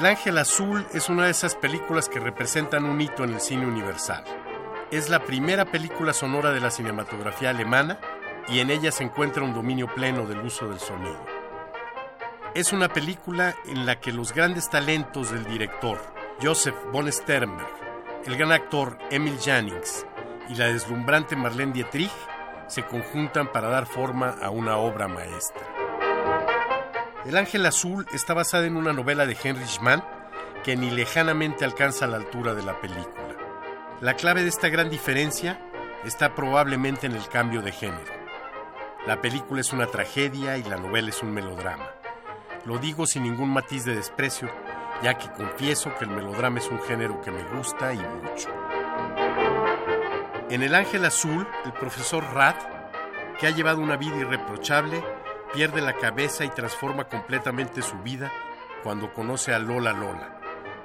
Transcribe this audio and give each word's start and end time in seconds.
El 0.00 0.06
Ángel 0.06 0.38
Azul 0.38 0.86
es 0.94 1.10
una 1.10 1.26
de 1.26 1.30
esas 1.30 1.54
películas 1.54 2.08
que 2.08 2.20
representan 2.20 2.86
un 2.86 2.98
hito 3.02 3.22
en 3.22 3.34
el 3.34 3.40
cine 3.42 3.66
universal. 3.66 4.24
Es 4.90 5.10
la 5.10 5.26
primera 5.26 5.66
película 5.66 6.14
sonora 6.14 6.52
de 6.52 6.60
la 6.60 6.70
cinematografía 6.70 7.50
alemana 7.50 8.00
y 8.48 8.60
en 8.60 8.70
ella 8.70 8.92
se 8.92 9.04
encuentra 9.04 9.42
un 9.42 9.52
dominio 9.52 9.94
pleno 9.94 10.26
del 10.26 10.38
uso 10.38 10.70
del 10.70 10.80
sonido. 10.80 11.22
Es 12.54 12.72
una 12.72 12.88
película 12.88 13.54
en 13.66 13.84
la 13.84 14.00
que 14.00 14.10
los 14.10 14.32
grandes 14.32 14.70
talentos 14.70 15.32
del 15.32 15.44
director, 15.44 15.98
Joseph 16.40 16.76
von 16.90 17.12
Sternberg, 17.12 17.68
el 18.24 18.38
gran 18.38 18.52
actor 18.52 18.96
Emil 19.10 19.38
Jannings 19.38 20.06
y 20.48 20.54
la 20.54 20.68
deslumbrante 20.68 21.36
Marlene 21.36 21.74
Dietrich 21.74 22.10
se 22.68 22.86
conjuntan 22.86 23.52
para 23.52 23.68
dar 23.68 23.84
forma 23.84 24.38
a 24.40 24.48
una 24.48 24.78
obra 24.78 25.08
maestra. 25.08 25.79
El 27.26 27.36
Ángel 27.36 27.66
Azul 27.66 28.06
está 28.14 28.32
basada 28.32 28.64
en 28.64 28.76
una 28.76 28.94
novela 28.94 29.26
de 29.26 29.36
Heinrich 29.36 29.80
Mann 29.80 30.02
que 30.64 30.74
ni 30.74 30.90
lejanamente 30.90 31.66
alcanza 31.66 32.06
la 32.06 32.16
altura 32.16 32.54
de 32.54 32.62
la 32.62 32.80
película. 32.80 33.36
La 34.00 34.14
clave 34.14 34.42
de 34.42 34.48
esta 34.48 34.70
gran 34.70 34.88
diferencia 34.88 35.60
está 36.02 36.34
probablemente 36.34 37.06
en 37.06 37.12
el 37.12 37.28
cambio 37.28 37.60
de 37.60 37.72
género. 37.72 38.12
La 39.06 39.20
película 39.20 39.60
es 39.60 39.70
una 39.74 39.86
tragedia 39.86 40.56
y 40.56 40.62
la 40.62 40.78
novela 40.78 41.10
es 41.10 41.22
un 41.22 41.32
melodrama. 41.32 41.90
Lo 42.64 42.78
digo 42.78 43.06
sin 43.06 43.24
ningún 43.24 43.50
matiz 43.50 43.84
de 43.84 43.94
desprecio, 43.94 44.50
ya 45.02 45.18
que 45.18 45.30
confieso 45.30 45.94
que 45.98 46.04
el 46.04 46.10
melodrama 46.10 46.58
es 46.58 46.68
un 46.70 46.80
género 46.82 47.20
que 47.20 47.30
me 47.30 47.44
gusta 47.44 47.92
y 47.92 47.98
mucho. 47.98 48.48
En 50.48 50.62
El 50.62 50.74
Ángel 50.74 51.04
Azul, 51.04 51.46
el 51.66 51.72
profesor 51.74 52.24
Rad, 52.32 52.56
que 53.38 53.46
ha 53.46 53.50
llevado 53.50 53.80
una 53.80 53.96
vida 53.96 54.16
irreprochable, 54.16 55.02
pierde 55.52 55.80
la 55.80 55.94
cabeza 55.94 56.44
y 56.44 56.48
transforma 56.50 57.04
completamente 57.04 57.82
su 57.82 57.98
vida 57.98 58.32
cuando 58.82 59.12
conoce 59.12 59.52
a 59.52 59.58
Lola 59.58 59.92
Lola, 59.92 60.40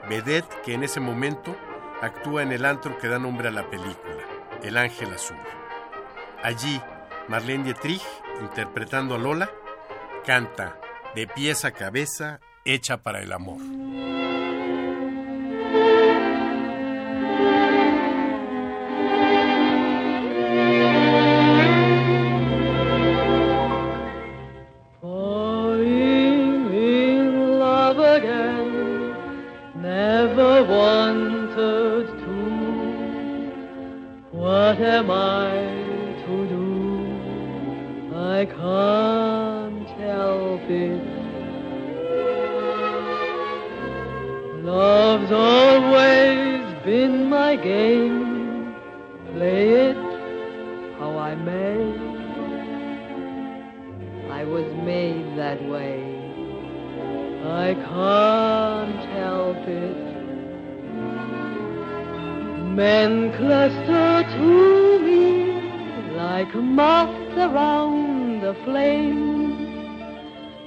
vedette 0.09 0.61
que 0.63 0.73
en 0.73 0.83
ese 0.83 0.99
momento 0.99 1.55
actúa 2.01 2.43
en 2.43 2.51
el 2.51 2.65
antro 2.65 2.97
que 2.97 3.07
da 3.07 3.19
nombre 3.19 3.47
a 3.47 3.51
la 3.51 3.69
película, 3.69 4.23
El 4.63 4.77
Ángel 4.77 5.13
Azul. 5.13 5.37
Allí, 6.43 6.81
Marlene 7.27 7.63
Dietrich, 7.63 8.03
interpretando 8.41 9.15
a 9.15 9.17
Lola, 9.17 9.49
canta 10.25 10.77
de 11.15 11.27
pies 11.27 11.65
a 11.65 11.71
cabeza, 11.71 12.39
hecha 12.65 12.97
para 12.97 13.21
el 13.21 13.31
amor. 13.31 13.84
What 34.35 34.81
am 34.81 35.09
I 35.11 35.49
to 36.25 36.47
do? 36.49 36.65
I 38.13 38.45
can't 38.45 39.89
help 39.97 40.61
it. 40.69 41.01
Love's 44.61 45.31
always 45.31 46.83
been 46.83 47.29
my 47.29 47.55
game. 47.55 48.75
Play 49.31 49.69
it 49.69 49.95
how 50.99 51.17
I 51.17 51.35
may. 51.35 51.79
I 54.31 54.43
was 54.43 54.69
made 54.83 55.37
that 55.37 55.63
way. 55.63 56.03
I 57.45 57.73
can't 57.73 59.05
help 59.15 59.65
it. 59.65 60.14
Men 62.75 63.31
cluster 63.37 64.29
to 64.35 64.99
me 64.99 66.11
like 66.11 66.53
moths 66.53 67.37
around 67.37 68.41
the 68.41 68.53
flame. 68.65 69.65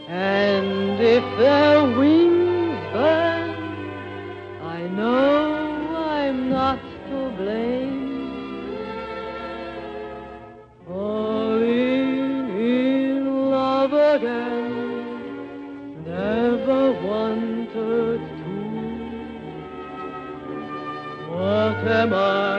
And 0.08 0.98
if 0.98 1.22
their 1.38 1.84
wings 1.98 2.80
burn, 2.94 3.50
I 4.62 4.88
know 4.88 5.96
I'm 5.96 6.48
not 6.48 6.80
to 7.10 7.30
blame. 7.36 8.78
Falling 10.86 12.48
in 12.58 13.50
love 13.50 13.92
again, 13.92 14.72
never 16.06 16.92
wanted 17.02 18.37
What 21.38 21.86
am 21.86 22.12
I 22.12 22.57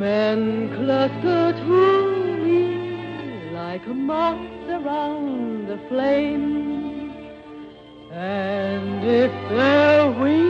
Men 0.00 0.70
cluster 0.76 1.52
to 1.52 2.38
me 2.42 3.50
like 3.52 3.86
moths 3.86 4.66
around 4.70 5.68
the 5.68 5.76
flame. 5.88 7.12
And 8.10 9.04
if 9.04 9.30
their 9.50 10.10
wings 10.12 10.49